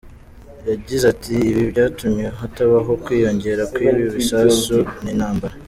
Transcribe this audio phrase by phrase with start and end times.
[0.69, 5.55] Yagize ati“Ibi byatumye hatabaho kwiyongera kw’ibi bisasu n’intambara.